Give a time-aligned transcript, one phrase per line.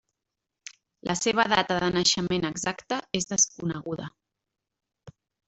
[1.09, 4.09] La seva data de naixement exacta és desconeguda.